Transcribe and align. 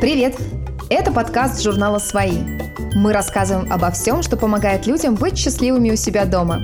Привет! 0.00 0.36
Это 0.90 1.10
подкаст 1.10 1.60
журнала 1.60 1.98
«Свои». 1.98 2.38
Мы 2.94 3.12
рассказываем 3.12 3.70
обо 3.72 3.90
всем, 3.90 4.22
что 4.22 4.36
помогает 4.36 4.86
людям 4.86 5.16
быть 5.16 5.36
счастливыми 5.36 5.90
у 5.90 5.96
себя 5.96 6.24
дома. 6.24 6.60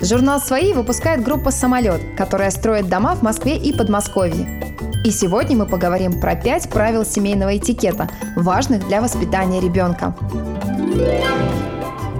Журнал 0.00 0.40
«Свои» 0.40 0.72
выпускает 0.72 1.22
группа 1.22 1.50
«Самолет», 1.50 2.00
которая 2.16 2.50
строит 2.50 2.88
дома 2.88 3.14
в 3.14 3.20
Москве 3.20 3.58
и 3.58 3.76
Подмосковье. 3.76 4.72
И 5.04 5.10
сегодня 5.10 5.54
мы 5.54 5.66
поговорим 5.66 6.18
про 6.18 6.34
пять 6.34 6.70
правил 6.70 7.04
семейного 7.04 7.58
этикета, 7.58 8.08
важных 8.36 8.88
для 8.88 9.02
воспитания 9.02 9.60
ребенка. 9.60 10.14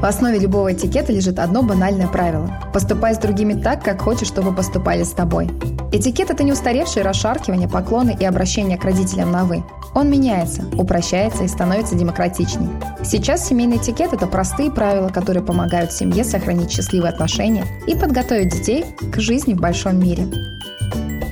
В 0.01 0.05
основе 0.07 0.39
любого 0.39 0.73
этикета 0.73 1.13
лежит 1.13 1.39
одно 1.39 1.63
банальное 1.63 2.09
правило– 2.09 2.51
поступай 2.73 3.15
с 3.15 3.19
другими 3.19 3.53
так, 3.53 3.85
как 3.85 4.01
хочешь, 4.01 4.29
чтобы 4.29 4.55
поступали 4.55 5.03
с 5.03 5.11
тобой. 5.11 5.51
Этикет– 5.93 6.31
это 6.31 6.43
не 6.43 6.53
устаревшие 6.53 7.05
расшаркивания, 7.05 7.69
поклоны 7.69 8.17
и 8.19 8.25
обращения 8.25 8.79
к 8.79 8.85
родителям 8.85 9.31
на 9.31 9.45
«вы». 9.45 9.63
Он 9.95 10.09
меняется, 10.09 10.65
упрощается 10.79 11.45
и 11.45 11.49
становится 11.49 11.97
демократичней. 11.97 12.71
Сейчас 13.05 13.47
семейный 13.47 13.77
этикет– 13.77 14.13
это 14.15 14.27
простые 14.27 14.71
правила, 14.71 15.09
которые 15.09 15.43
помогают 15.43 15.93
семье 15.93 16.25
сохранить 16.25 16.71
счастливые 16.71 17.11
отношения 17.11 17.67
и 17.87 17.95
подготовить 17.95 18.55
детей 18.55 18.87
к 19.13 19.21
жизни 19.21 19.53
в 19.53 19.61
большом 19.61 19.99
мире. 19.99 20.27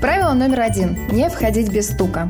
Правило 0.02 0.34
номер 0.34 0.60
один– 0.60 0.98
не 1.10 1.30
входить 1.30 1.72
без 1.72 1.88
стука. 1.88 2.28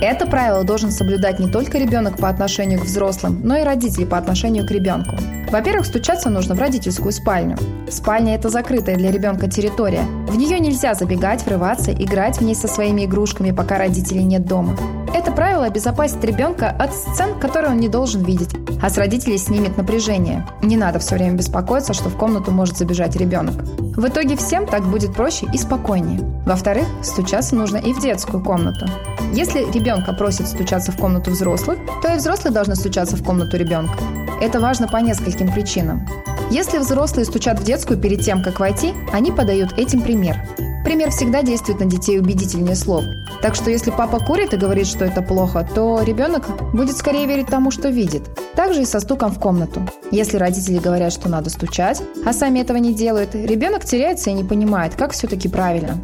Это 0.00 0.26
правило 0.26 0.62
должен 0.62 0.90
соблюдать 0.90 1.38
не 1.38 1.50
только 1.50 1.78
ребенок 1.78 2.18
по 2.18 2.28
отношению 2.28 2.80
к 2.80 2.84
взрослым, 2.84 3.40
но 3.42 3.56
и 3.56 3.62
родители 3.62 4.04
по 4.04 4.18
отношению 4.18 4.66
к 4.66 4.70
ребенку. 4.70 5.16
Во-первых, 5.50 5.86
стучаться 5.86 6.28
нужно 6.28 6.54
в 6.54 6.58
родительскую 6.58 7.12
спальню. 7.12 7.56
Спальня– 7.90 8.34
это 8.36 8.50
закрытая 8.50 8.96
для 8.96 9.10
ребенка 9.10 9.48
территория. 9.48 10.02
В 10.28 10.36
нее 10.36 10.58
нельзя 10.58 10.92
забегать, 10.94 11.46
врываться, 11.46 11.92
играть 11.92 12.38
в 12.38 12.40
ней 12.42 12.54
со 12.54 12.68
своими 12.68 13.06
игрушками, 13.06 13.52
пока 13.52 13.78
родителей 13.78 14.24
нет 14.24 14.44
дома. 14.44 14.76
Это 15.14 15.32
правило 15.32 15.55
обезопасит 15.66 16.24
ребенка 16.24 16.70
от 16.70 16.94
сцен, 16.94 17.38
которые 17.38 17.72
он 17.72 17.80
не 17.80 17.88
должен 17.88 18.22
видеть, 18.22 18.50
а 18.82 18.88
с 18.88 18.96
родителей 18.96 19.38
снимет 19.38 19.76
напряжение. 19.76 20.46
Не 20.62 20.76
надо 20.76 20.98
все 20.98 21.16
время 21.16 21.36
беспокоиться, 21.36 21.92
что 21.92 22.08
в 22.08 22.16
комнату 22.16 22.50
может 22.50 22.76
забежать 22.76 23.16
ребенок. 23.16 23.54
В 23.96 24.06
итоге 24.06 24.36
всем 24.36 24.66
так 24.66 24.84
будет 24.84 25.14
проще 25.14 25.46
и 25.52 25.58
спокойнее. 25.58 26.20
Во-вторых, 26.46 26.86
стучаться 27.02 27.56
нужно 27.56 27.78
и 27.78 27.92
в 27.92 28.00
детскую 28.00 28.42
комнату. 28.42 28.86
Если 29.32 29.70
ребенка 29.72 30.12
просят 30.12 30.48
стучаться 30.48 30.92
в 30.92 30.96
комнату 30.96 31.30
взрослых, 31.30 31.78
то 32.02 32.12
и 32.12 32.16
взрослые 32.16 32.52
должны 32.54 32.76
стучаться 32.76 33.16
в 33.16 33.24
комнату 33.24 33.56
ребенка. 33.56 33.94
Это 34.40 34.60
важно 34.60 34.86
по 34.86 34.98
нескольким 34.98 35.52
причинам. 35.52 36.06
Если 36.50 36.78
взрослые 36.78 37.24
стучат 37.24 37.58
в 37.58 37.64
детскую 37.64 37.98
перед 37.98 38.20
тем, 38.20 38.42
как 38.42 38.60
войти, 38.60 38.92
они 39.12 39.32
подают 39.32 39.76
этим 39.78 40.02
пример. 40.02 40.36
Пример 40.84 41.10
всегда 41.10 41.42
действует 41.42 41.80
на 41.80 41.86
детей 41.86 42.20
убедительнее 42.20 42.76
слов. 42.76 43.02
Так 43.42 43.54
что 43.54 43.70
если 43.70 43.90
папа 43.90 44.18
курит 44.18 44.54
и 44.54 44.56
говорит, 44.56 44.86
что 44.86 45.04
это 45.04 45.22
плохо, 45.22 45.68
то 45.74 46.02
ребенок 46.02 46.44
будет 46.72 46.96
скорее 46.96 47.26
верить 47.26 47.48
тому, 47.48 47.70
что 47.70 47.88
видит. 47.88 48.22
Также 48.54 48.82
и 48.82 48.86
со 48.86 49.00
стуком 49.00 49.30
в 49.30 49.38
комнату. 49.38 49.82
Если 50.10 50.36
родители 50.36 50.78
говорят, 50.78 51.12
что 51.12 51.28
надо 51.28 51.50
стучать, 51.50 52.02
а 52.24 52.32
сами 52.32 52.60
этого 52.60 52.78
не 52.78 52.94
делают, 52.94 53.34
ребенок 53.34 53.84
теряется 53.84 54.30
и 54.30 54.34
не 54.34 54.44
понимает, 54.44 54.94
как 54.94 55.12
все-таки 55.12 55.48
правильно. 55.48 56.00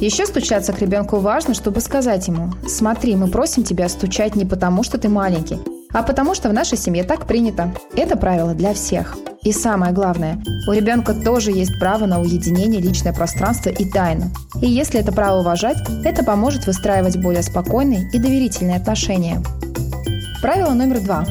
Еще 0.00 0.26
стучаться 0.26 0.72
к 0.72 0.80
ребенку 0.80 1.18
важно, 1.18 1.54
чтобы 1.54 1.80
сказать 1.80 2.26
ему 2.28 2.52
«Смотри, 2.66 3.16
мы 3.16 3.28
просим 3.28 3.62
тебя 3.62 3.88
стучать 3.88 4.34
не 4.34 4.44
потому, 4.44 4.82
что 4.82 4.98
ты 4.98 5.08
маленький, 5.08 5.60
а 5.92 6.02
потому 6.02 6.34
что 6.34 6.48
в 6.48 6.52
нашей 6.52 6.76
семье 6.76 7.04
так 7.04 7.26
принято. 7.26 7.72
Это 7.96 8.16
правило 8.16 8.54
для 8.54 8.74
всех». 8.74 9.16
И 9.44 9.52
самое 9.52 9.92
главное, 9.92 10.42
у 10.66 10.72
ребенка 10.72 11.12
тоже 11.12 11.52
есть 11.52 11.78
право 11.78 12.06
на 12.06 12.20
уединение, 12.20 12.80
личное 12.80 13.12
пространство 13.12 13.68
и 13.68 13.84
тайну. 13.84 14.30
И 14.62 14.66
если 14.66 14.98
это 14.98 15.12
право 15.12 15.40
уважать, 15.40 15.76
это 16.02 16.24
поможет 16.24 16.66
выстраивать 16.66 17.18
более 17.18 17.42
спокойные 17.42 18.08
и 18.12 18.18
доверительные 18.18 18.76
отношения. 18.76 19.42
Правило 20.40 20.72
номер 20.72 21.00
два. 21.00 21.26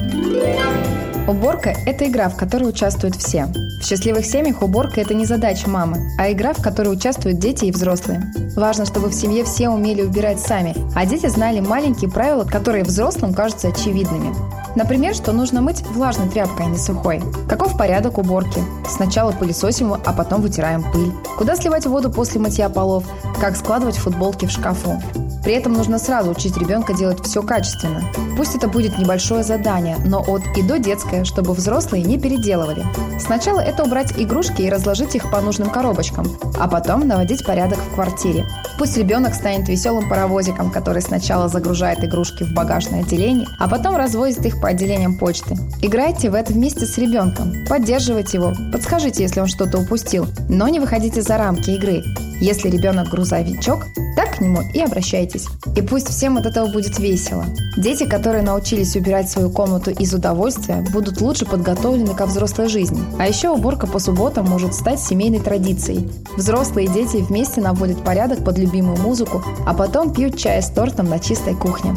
Уборка– 1.28 1.74
это 1.86 2.06
игра, 2.06 2.30
в 2.30 2.36
которой 2.36 2.70
участвуют 2.70 3.16
все. 3.16 3.46
В 3.80 3.86
счастливых 3.86 4.26
семьях 4.26 4.62
уборка– 4.62 5.02
это 5.02 5.14
не 5.14 5.26
задача 5.26 5.70
мамы, 5.70 5.98
а 6.20 6.32
игра, 6.32 6.54
в 6.54 6.62
которой 6.62 6.94
участвуют 6.94 7.40
дети 7.40 7.66
и 7.66 7.72
взрослые. 7.72 8.32
Важно, 8.56 8.86
чтобы 8.86 9.08
в 9.08 9.14
семье 9.14 9.44
все 9.46 9.70
умели 9.70 10.02
убирать 10.02 10.40
сами, 10.40 10.76
а 10.96 11.06
дети 11.06 11.28
знали 11.28 11.62
маленькие 11.62 12.12
правила, 12.12 12.44
которые 12.44 12.84
взрослым 12.84 13.34
кажутся 13.34 13.70
очевидными. 13.70 14.34
Например, 14.76 15.14
что 15.14 15.32
нужно 15.32 15.62
мыть 15.62 15.86
влажной 15.88 16.30
тряпкой, 16.30 16.66
а 16.66 16.70
не 16.70 16.78
сухой. 16.78 17.22
Каков 17.48 17.78
порядок 17.78 18.18
уборки? 18.18 18.62
Сначала 18.88 19.32
пылесосим, 19.32 19.94
а 19.94 20.14
потом 20.14 20.42
вытираем 20.42 20.84
пыль. 20.92 21.12
Куда 21.38 21.56
сливать 21.56 21.86
воду 21.86 22.10
после 22.10 22.42
мытья 22.42 22.70
полов? 22.70 23.04
Как 23.40 23.56
складывать 23.56 23.98
футболки 23.98 24.46
в 24.46 24.52
шкафу? 24.52 25.02
При 25.44 25.54
этом 25.54 25.74
нужно 25.74 26.00
сразу 26.00 26.32
учить 26.32 26.58
ребенка 26.58 26.94
делать 26.94 27.24
все 27.26 27.44
качественно. 27.44 28.02
Пусть 28.38 28.56
это 28.56 28.68
будет 28.68 28.98
небольшое 28.98 29.44
задание, 29.44 29.98
но 30.06 30.24
от 30.26 30.42
и 30.58 30.64
до 30.64 30.80
детское, 30.80 31.24
чтобы 31.26 31.54
взрослые 31.54 32.04
не 32.04 32.18
переделывали. 32.18 32.86
Сначала 33.20 33.60
это 33.60 33.84
убрать 33.84 34.14
игрушки 34.18 34.62
и 34.62 34.70
разложить 34.70 35.16
их 35.16 35.30
по 35.30 35.42
нужным 35.42 35.70
коробочкам, 35.70 36.26
а 36.60 36.68
потом 36.68 37.08
наводить 37.08 37.46
порядок 37.46 37.80
в 37.80 37.94
квартире. 37.94 38.46
Пусть 38.78 38.98
ребенок 38.98 39.34
станет 39.34 39.68
веселым 39.68 40.10
паровозиком, 40.10 40.72
который 40.72 41.02
сначала 41.02 41.48
загружает 41.48 42.04
игрушки 42.04 42.44
в 42.44 42.54
багажное 42.54 43.02
отделение, 43.02 43.48
а 43.60 43.68
потом 43.68 43.96
развозит 43.96 44.46
их 44.46 44.62
по 44.62 44.70
отделениям 44.70 45.18
почты. 45.18 45.58
Играйте 45.82 46.30
в 46.30 46.36
это 46.36 46.54
вместе 46.54 46.86
с 46.86 46.98
ребенком, 46.98 47.54
поддерживайте 47.68 48.38
его, 48.38 48.54
подскажите, 48.72 49.24
если 49.24 49.42
он 49.42 49.48
что-то 49.48 49.78
упустил, 49.78 50.26
но 50.50 50.68
не 50.70 50.80
выходите 50.80 51.22
за 51.22 51.38
рамки 51.38 51.72
игры. 51.72 52.04
Если 52.44 52.70
ребенок 52.70 53.08
грузовичок, 53.08 53.86
так 54.18 54.36
к 54.36 54.42
нему 54.42 54.60
и 54.74 54.82
обращайтесь. 54.82 55.48
И 55.78 55.82
пусть 55.82 56.10
всем 56.10 56.36
от 56.36 56.46
этого 56.46 56.68
будет 56.68 57.00
весело. 57.00 57.46
Дети, 57.78 58.06
которые 58.06 58.44
научились 58.44 58.98
убирать 58.98 59.32
свою 59.32 59.50
комнату 59.50 59.92
из 59.92 60.14
удовольствия, 60.14 60.86
будут 60.92 61.22
лучше 61.22 61.46
подготовлены 61.46 62.14
ко 62.14 62.26
взрослой 62.26 62.68
жизни. 62.68 63.02
А 63.18 63.30
еще 63.30 63.48
уборка 63.48 63.88
по 63.88 63.98
субботам 63.98 64.46
может 64.50 64.74
стать 64.74 65.00
семейной 65.00 65.40
традицией. 65.40 66.12
Взрослые 66.36 66.88
и 66.88 66.92
дети 66.92 67.24
вместе 67.24 67.62
наводят 67.62 68.04
порядок 68.04 68.44
под 68.44 68.58
любимую 68.58 68.98
музыку, 68.98 69.42
а 69.66 69.74
потом 69.74 70.14
пьют 70.14 70.38
чай 70.38 70.62
с 70.62 70.70
тортом 70.70 71.06
на 71.06 71.20
чистой 71.20 71.56
кухне. 71.56 71.96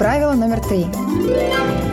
Правило 0.00 0.32
номер 0.32 0.60
три. 0.60 0.86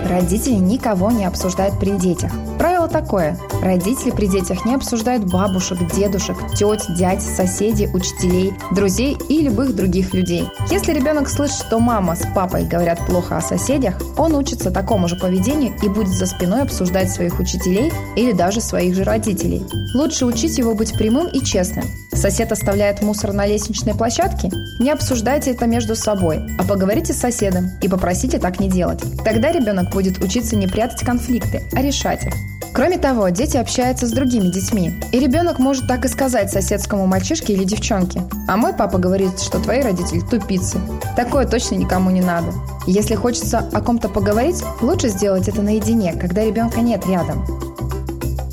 Родители 0.09 0.53
никого 0.53 1.11
не 1.11 1.25
обсуждают 1.25 1.77
при 1.77 1.89
детях. 1.89 2.31
Правило 2.57 2.87
такое. 2.87 3.37
Родители 3.61 4.11
при 4.11 4.27
детях 4.27 4.63
не 4.63 4.75
обсуждают 4.75 5.29
бабушек, 5.29 5.77
дедушек, 5.93 6.37
тет, 6.55 6.85
дядь, 6.97 7.21
соседей, 7.21 7.89
учителей, 7.93 8.53
друзей 8.71 9.17
и 9.27 9.41
любых 9.41 9.75
других 9.75 10.13
людей. 10.13 10.47
Если 10.71 10.93
ребенок 10.93 11.27
слышит, 11.27 11.57
что 11.57 11.79
мама 11.79 12.15
с 12.15 12.25
папой 12.33 12.63
говорят 12.63 13.05
плохо 13.05 13.35
о 13.35 13.41
соседях, 13.41 13.99
он 14.17 14.35
учится 14.35 14.71
такому 14.71 15.09
же 15.09 15.17
поведению 15.17 15.73
и 15.83 15.89
будет 15.89 16.07
за 16.07 16.27
спиной 16.27 16.61
обсуждать 16.61 17.11
своих 17.11 17.41
учителей 17.41 17.91
или 18.15 18.31
даже 18.31 18.61
своих 18.61 18.95
же 18.95 19.03
родителей. 19.03 19.65
Лучше 19.93 20.25
учить 20.25 20.57
его 20.57 20.75
быть 20.75 20.93
прямым 20.93 21.27
и 21.27 21.43
честным. 21.43 21.83
Сосед 22.17 22.51
оставляет 22.51 23.03
мусор 23.03 23.31
на 23.31 23.45
лестничной 23.45 23.93
площадке? 23.93 24.49
Не 24.79 24.89
обсуждайте 24.89 25.51
это 25.51 25.67
между 25.67 25.95
собой, 25.95 26.47
а 26.57 26.63
поговорите 26.63 27.13
с 27.13 27.19
соседом 27.19 27.69
и 27.79 27.87
попросите 27.87 28.39
так 28.39 28.59
не 28.59 28.69
делать. 28.69 29.03
Тогда 29.23 29.51
ребенок 29.51 29.91
будет 29.91 30.17
учиться 30.17 30.55
не 30.55 30.65
прятать 30.65 31.05
конфликты, 31.05 31.61
а 31.73 31.81
решать 31.81 32.25
их. 32.25 32.33
Кроме 32.73 32.97
того, 32.97 33.29
дети 33.29 33.57
общаются 33.57 34.07
с 34.07 34.11
другими 34.11 34.49
детьми. 34.51 34.93
И 35.11 35.19
ребенок 35.19 35.59
может 35.59 35.87
так 35.87 36.05
и 36.05 36.07
сказать 36.07 36.51
соседскому 36.51 37.05
мальчишке 37.05 37.53
или 37.53 37.63
девчонке. 37.63 38.23
А 38.47 38.57
мой 38.57 38.73
папа 38.73 38.97
говорит, 38.97 39.39
что 39.39 39.59
твои 39.59 39.81
родители 39.81 40.19
тупицы. 40.19 40.79
Такое 41.15 41.45
точно 41.45 41.75
никому 41.75 42.09
не 42.09 42.21
надо. 42.21 42.51
Если 42.87 43.13
хочется 43.13 43.59
о 43.71 43.81
ком-то 43.81 44.09
поговорить, 44.09 44.63
лучше 44.81 45.09
сделать 45.09 45.47
это 45.47 45.61
наедине, 45.61 46.13
когда 46.13 46.43
ребенка 46.43 46.81
нет 46.81 47.05
рядом. 47.05 47.45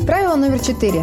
Правило 0.06 0.36
номер 0.36 0.60
четыре. 0.60 1.02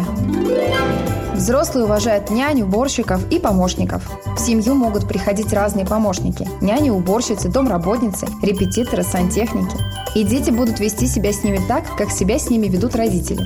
Взрослые 1.42 1.86
уважают 1.86 2.30
нянь, 2.30 2.62
уборщиков 2.62 3.20
и 3.28 3.40
помощников. 3.40 4.08
В 4.36 4.38
семью 4.38 4.76
могут 4.76 5.08
приходить 5.08 5.52
разные 5.52 5.84
помощники– 5.84 6.48
няни, 6.60 6.90
уборщицы, 6.90 7.48
домработницы, 7.48 8.28
репетиторы, 8.42 9.02
сантехники. 9.02 9.74
И 10.14 10.22
дети 10.22 10.50
будут 10.50 10.78
вести 10.78 11.08
себя 11.08 11.32
с 11.32 11.42
ними 11.42 11.58
так, 11.66 11.82
как 11.98 12.12
себя 12.12 12.38
с 12.38 12.48
ними 12.48 12.68
ведут 12.68 12.94
родители. 12.94 13.42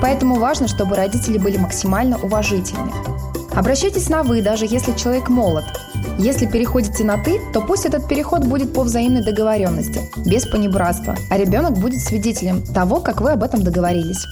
Поэтому 0.00 0.36
важно, 0.36 0.68
чтобы 0.68 0.94
родители 0.94 1.38
были 1.38 1.56
максимально 1.56 2.18
уважительны. 2.18 2.92
Обращайтесь 3.52 4.08
на 4.08 4.22
«вы», 4.22 4.42
даже 4.42 4.64
если 4.64 4.92
человек 4.92 5.28
молод. 5.28 5.64
Если 6.18 6.46
переходите 6.46 7.02
на 7.02 7.18
«ты», 7.18 7.40
то 7.52 7.62
пусть 7.62 7.84
этот 7.84 8.06
переход 8.06 8.44
будет 8.44 8.72
по 8.72 8.84
взаимной 8.84 9.24
договоренности, 9.24 10.08
без 10.24 10.46
понебратства, 10.46 11.16
а 11.28 11.36
ребенок 11.36 11.72
будет 11.72 12.00
свидетелем 12.00 12.62
того, 12.62 13.00
как 13.00 13.20
вы 13.20 13.32
об 13.32 13.42
этом 13.42 13.64
договорились. 13.64 14.24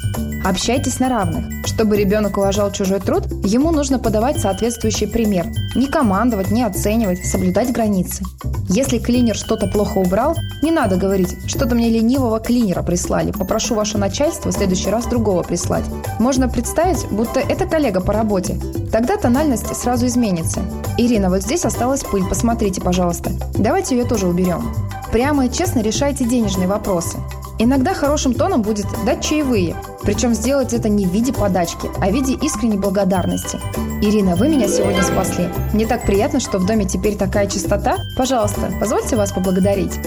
Общайтесь 0.49 0.99
на 0.99 1.11
равных. 1.11 1.67
Чтобы 1.67 1.99
ребенок 1.99 2.39
уважал 2.39 2.73
чужой 2.73 3.01
труд, 3.01 3.25
ему 3.45 3.71
нужно 3.71 3.99
подавать 3.99 4.41
соответствующий 4.41 5.07
пример. 5.07 5.47
Не 5.77 5.89
командовать, 5.89 6.51
не 6.51 6.63
оценивать, 6.63 7.27
соблюдать 7.27 7.71
границы. 7.71 8.25
Если 8.71 8.99
клинер 8.99 9.37
что-то 9.37 9.67
плохо 9.67 9.99
убрал, 9.99 10.35
не 10.63 10.71
надо 10.71 10.97
говорить, 10.97 11.37
что-то 11.47 11.75
мне 11.75 11.91
ленивого 11.91 12.41
клинера 12.41 12.83
прислали, 12.83 13.31
попрошу 13.31 13.75
ваше 13.75 13.99
начальство 13.99 14.51
в 14.51 14.55
следующий 14.55 14.89
раз 14.89 15.05
другого 15.05 15.43
прислать. 15.43 15.85
Можно 16.19 16.49
представить, 16.49 17.07
будто 17.11 17.41
это 17.41 17.67
коллега 17.67 18.01
по 18.01 18.15
работе. 18.15 18.59
Тогда 18.91 19.19
тональность 19.19 19.77
сразу 19.77 20.07
изменится. 20.07 20.61
Ирина, 20.97 21.29
вот 21.29 21.43
здесь 21.43 21.67
осталась 21.67 22.05
пыль, 22.05 22.27
посмотрите, 22.27 22.81
пожалуйста. 22.81 23.33
Давайте 23.59 23.99
ее 23.99 24.07
тоже 24.07 24.27
уберем. 24.27 24.75
Прямо 25.13 25.45
и 25.45 25.53
честно 25.53 25.81
решайте 25.81 26.25
денежные 26.25 26.69
вопросы. 26.69 27.19
Иногда 27.61 27.93
хорошим 27.93 28.35
тоном 28.35 28.63
будет 28.63 28.87
дать 29.05 29.23
чаевые, 29.23 29.75
причем 30.03 30.33
сделать 30.33 30.73
это 30.73 30.89
не 30.89 31.07
в 31.07 31.11
виде 31.11 31.33
подачки, 31.33 31.91
а 32.01 32.09
в 32.09 32.13
виде 32.13 32.35
искренней 32.35 32.79
благодарности. 32.79 33.59
Ирина, 34.01 34.37
вы 34.37 34.49
меня 34.49 34.69
сегодня 34.69 35.03
спасли. 35.03 35.49
Мне 35.73 35.85
так 35.87 36.05
приятно, 36.05 36.39
что 36.39 36.59
в 36.59 36.67
доме 36.67 36.85
теперь 36.85 37.17
такая 37.17 37.49
чистота. 37.49 37.97
Пожалуйста, 38.17 38.73
позвольте 38.79 39.17
вас 39.17 39.33
поблагодарить. 39.33 39.99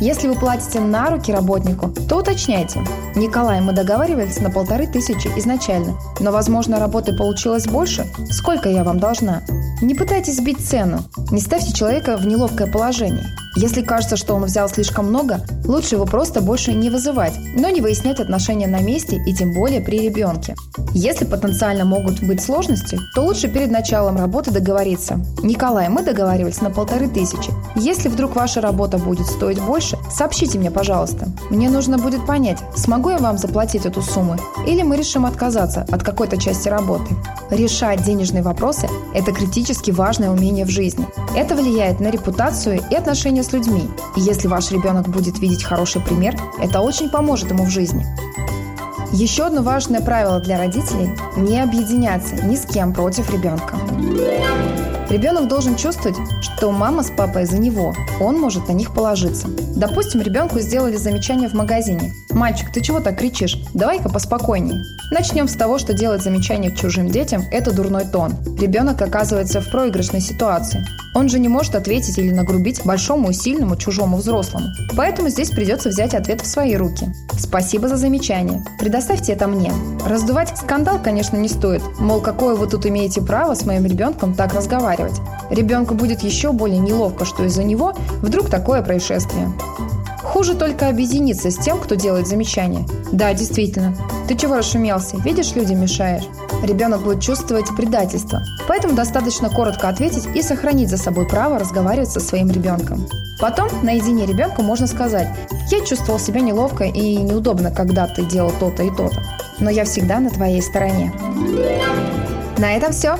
Если 0.00 0.28
вы 0.28 0.34
платите 0.34 0.78
на 0.80 1.10
руки 1.10 1.32
работнику, 1.32 1.92
то 2.08 2.18
уточняйте. 2.18 2.80
Николай, 3.16 3.60
мы 3.60 3.72
договаривались 3.72 4.40
на 4.40 4.50
полторы 4.50 4.86
тысячи 4.86 5.28
изначально, 5.36 5.98
но, 6.20 6.30
возможно, 6.30 6.78
работы 6.78 7.14
получилось 7.14 7.66
больше. 7.66 8.06
Сколько 8.30 8.68
я 8.68 8.84
вам 8.84 9.00
должна? 9.00 9.42
Не 9.82 9.94
пытайтесь 9.94 10.36
сбить 10.36 10.64
цену. 10.64 11.00
Не 11.30 11.40
ставьте 11.40 11.72
человека 11.72 12.16
в 12.16 12.26
неловкое 12.26 12.70
положение. 12.70 13.26
Если 13.56 13.82
кажется, 13.82 14.16
что 14.16 14.34
он 14.34 14.44
взял 14.44 14.68
слишком 14.68 15.08
много, 15.08 15.40
лучше 15.64 15.96
его 15.96 16.06
просто 16.06 16.40
больше 16.40 16.72
не 16.72 16.88
вызывать, 16.88 17.34
но 17.56 17.68
не 17.68 17.80
выяснять 17.80 18.20
отношения 18.20 18.68
на 18.68 18.80
месте 18.80 19.20
и 19.26 19.34
тем 19.34 19.52
более 19.52 19.80
при 19.80 20.00
ребенке. 20.00 20.54
Если 20.92 21.24
потенциально 21.24 21.84
могут 21.84 22.22
быть 22.22 22.42
сложности, 22.42 22.98
то 23.14 23.22
лучше 23.22 23.48
перед 23.48 23.70
началом 23.70 24.16
работы 24.16 24.52
договориться. 24.52 25.20
Николай, 25.42 25.88
мы 25.88 26.02
договаривались 26.02 26.60
на 26.60 26.70
полторы 26.70 27.08
тысячи. 27.08 27.50
Если 27.74 28.08
вдруг 28.08 28.36
ваша 28.36 28.60
работа 28.60 28.98
будет 28.98 29.26
стоить 29.26 29.60
больше, 29.60 29.98
сообщите 30.12 30.58
мне, 30.58 30.70
пожалуйста. 30.70 31.28
Мне 31.50 31.68
нужно 31.68 31.98
будет 31.98 32.24
понять, 32.26 32.58
смогу 32.76 33.10
я 33.10 33.18
вам 33.18 33.38
заплатить 33.38 33.84
эту 33.84 34.00
сумму, 34.00 34.36
или 34.66 34.82
мы 34.82 34.96
решим 34.96 35.26
отказаться 35.26 35.86
от 35.90 36.02
какой-то 36.02 36.36
части 36.36 36.68
работы. 36.68 37.14
Решать 37.50 38.04
денежные 38.04 38.42
вопросы– 38.42 38.88
это 39.14 39.32
критически 39.32 39.90
важное 39.90 40.30
умение 40.30 40.64
в 40.64 40.70
жизни. 40.70 41.06
Это 41.34 41.56
влияет 41.56 41.98
на 41.98 42.08
репутацию 42.08 42.80
и 42.90 42.94
отношения 42.94 43.42
с 43.42 43.52
людьми. 43.52 43.90
И 44.16 44.20
если 44.20 44.46
ваш 44.46 44.70
ребенок 44.70 45.08
будет 45.08 45.40
видеть 45.40 45.64
хороший 45.64 46.00
пример, 46.00 46.36
это 46.62 46.80
очень 46.80 47.10
поможет 47.10 47.50
ему 47.50 47.64
в 47.64 47.70
жизни. 47.70 48.06
Еще 49.12 49.46
одно 49.46 49.62
важное 49.62 50.00
правило 50.00 50.38
для 50.38 50.58
родителей– 50.58 51.10
не 51.36 51.60
объединяться 51.60 52.36
ни 52.36 52.54
с 52.54 52.64
кем 52.64 52.92
против 52.92 53.28
ребенка. 53.32 53.76
Ребенок 55.10 55.48
должен 55.48 55.74
чувствовать, 55.74 56.16
что 56.40 56.70
мама 56.70 57.02
с 57.02 57.10
папой 57.10 57.44
за 57.44 57.58
него, 57.58 57.92
он 58.20 58.38
может 58.38 58.68
на 58.68 58.72
них 58.72 58.94
положиться. 58.94 59.48
Допустим, 59.74 60.20
ребенку 60.20 60.60
сделали 60.60 60.94
замечание 60.96 61.48
в 61.48 61.54
магазине. 61.54 62.12
«Мальчик, 62.30 62.72
ты 62.72 62.80
чего 62.80 63.00
так 63.00 63.18
кричишь? 63.18 63.58
Давай-ка 63.74 64.08
поспокойнее». 64.08 64.84
Начнем 65.10 65.48
с 65.48 65.54
того, 65.54 65.78
что 65.78 65.94
делать 65.94 66.22
замечание 66.22 66.74
чужим 66.74 67.08
детям– 67.08 67.42
это 67.50 67.72
дурной 67.72 68.04
тон. 68.04 68.34
Ребенок 68.60 69.02
оказывается 69.02 69.60
в 69.60 69.68
проигрышной 69.68 70.20
ситуации. 70.20 70.86
Он 71.12 71.28
же 71.28 71.40
не 71.40 71.48
может 71.48 71.74
ответить 71.74 72.16
или 72.18 72.30
нагрубить 72.30 72.84
большому 72.84 73.30
и 73.30 73.34
сильному 73.34 73.76
чужому 73.76 74.18
взрослому. 74.18 74.66
Поэтому 74.96 75.28
здесь 75.28 75.50
придется 75.50 75.88
взять 75.88 76.14
ответ 76.14 76.40
в 76.40 76.46
свои 76.46 76.76
руки. 76.76 77.12
Спасибо 77.36 77.88
за 77.88 77.96
замечание. 77.96 78.62
Предоставьте 78.78 79.32
это 79.32 79.48
мне. 79.48 79.72
Раздувать 80.06 80.56
скандал, 80.56 81.00
конечно, 81.02 81.36
не 81.36 81.48
стоит. 81.48 81.82
Мол, 81.98 82.20
какое 82.20 82.54
вы 82.54 82.68
тут 82.68 82.86
имеете 82.86 83.20
право 83.22 83.54
с 83.54 83.64
моим 83.64 83.86
ребенком 83.86 84.34
так 84.34 84.54
разговаривать. 84.54 84.99
Ребенку 85.50 85.94
будет 85.94 86.22
еще 86.22 86.52
более 86.52 86.78
неловко, 86.78 87.24
что 87.24 87.44
из-за 87.44 87.64
него 87.64 87.94
вдруг 88.22 88.48
такое 88.48 88.82
происшествие. 88.82 89.52
Хуже 90.22 90.54
только 90.54 90.88
объединиться 90.88 91.50
с 91.50 91.56
тем, 91.56 91.78
кто 91.78 91.96
делает 91.96 92.28
замечания. 92.28 92.86
Да, 93.10 93.34
действительно. 93.34 93.96
Ты 94.28 94.36
чего 94.36 94.56
расшумелся? 94.56 95.16
Видишь, 95.16 95.54
людям 95.56 95.80
мешаешь. 95.80 96.24
Ребенок 96.62 97.02
будет 97.02 97.20
чувствовать 97.20 97.66
предательство. 97.76 98.42
Поэтому 98.68 98.94
достаточно 98.94 99.48
коротко 99.48 99.88
ответить 99.88 100.28
и 100.34 100.42
сохранить 100.42 100.90
за 100.90 100.98
собой 100.98 101.26
право 101.26 101.58
разговаривать 101.58 102.10
со 102.10 102.20
своим 102.20 102.50
ребенком. 102.50 103.08
Потом 103.40 103.68
наедине 103.82 104.26
ребенку 104.26 104.62
можно 104.62 104.86
сказать 104.86 105.28
«Я 105.70 105.84
чувствовал 105.84 106.20
себя 106.20 106.42
неловко 106.42 106.84
и 106.84 107.16
неудобно, 107.16 107.70
когда 107.70 108.06
ты 108.06 108.22
делал 108.24 108.52
то-то 108.60 108.82
и 108.82 108.90
то-то, 108.90 109.24
но 109.58 109.70
я 109.70 109.84
всегда 109.84 110.20
на 110.20 110.30
твоей 110.30 110.60
стороне». 110.62 111.12
На 112.58 112.74
этом 112.74 112.92
все. 112.92 113.18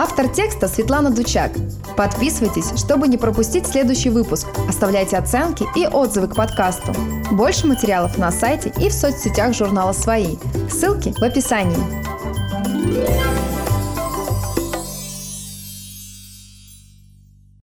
Автор 0.00 0.28
текста 0.28 0.68
Светлана 0.68 1.10
Дучак. 1.10 1.50
Подписывайтесь, 1.96 2.70
чтобы 2.78 3.08
не 3.08 3.16
пропустить 3.16 3.66
следующий 3.66 4.10
выпуск. 4.10 4.46
Оставляйте 4.68 5.16
оценки 5.16 5.66
и 5.74 5.88
отзывы 5.88 6.28
к 6.28 6.36
подкасту. 6.36 6.94
Больше 7.32 7.66
материалов 7.66 8.16
на 8.16 8.30
сайте 8.30 8.72
и 8.80 8.90
в 8.90 8.92
соцсетях 8.92 9.54
журнала 9.54 9.90
«Свои». 9.90 10.36
Ссылки 10.70 11.12
в 11.18 11.22
описании. 11.24 11.76